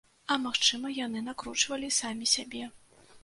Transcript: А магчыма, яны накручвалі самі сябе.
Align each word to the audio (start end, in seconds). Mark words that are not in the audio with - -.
А 0.35 0.37
магчыма, 0.45 0.91
яны 1.05 1.21
накручвалі 1.27 1.91
самі 1.99 2.31
сябе. 2.35 2.63